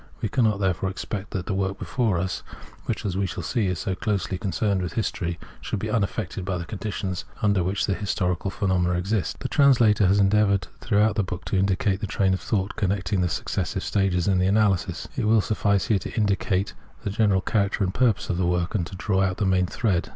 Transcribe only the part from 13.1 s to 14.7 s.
the successive xiv Translator's Introduction stages in the